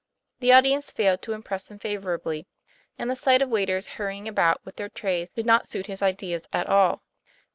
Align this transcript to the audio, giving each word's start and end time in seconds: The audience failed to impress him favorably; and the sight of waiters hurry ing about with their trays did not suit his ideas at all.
The 0.39 0.51
audience 0.51 0.91
failed 0.91 1.21
to 1.21 1.33
impress 1.33 1.69
him 1.69 1.77
favorably; 1.77 2.47
and 2.97 3.07
the 3.07 3.15
sight 3.15 3.43
of 3.43 3.49
waiters 3.49 3.85
hurry 3.85 4.17
ing 4.17 4.27
about 4.27 4.59
with 4.65 4.77
their 4.77 4.89
trays 4.89 5.29
did 5.29 5.45
not 5.45 5.67
suit 5.67 5.85
his 5.85 6.01
ideas 6.01 6.41
at 6.51 6.65
all. 6.65 7.03